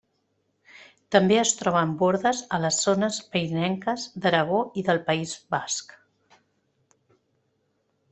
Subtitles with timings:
[1.15, 5.95] També es troben bordes a les zones pirinenques d'Aragó i del País Basc.